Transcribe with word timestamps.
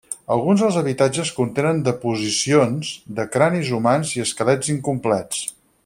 Alguns 0.35 0.61
dels 0.63 0.77
habitatges 0.79 1.31
contenen 1.41 1.83
deposicions 1.89 2.89
de 3.21 3.27
cranis 3.37 3.71
humans 3.81 4.15
i 4.19 4.25
esquelets 4.27 4.73
incomplets. 4.79 5.45